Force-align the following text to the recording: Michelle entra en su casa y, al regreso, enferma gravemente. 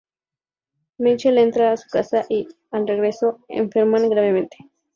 Michelle 0.97 1.43
entra 1.43 1.69
en 1.69 1.77
su 1.77 1.87
casa 1.87 2.25
y, 2.27 2.47
al 2.71 2.87
regreso, 2.87 3.41
enferma 3.49 3.99
gravemente. 3.99 4.57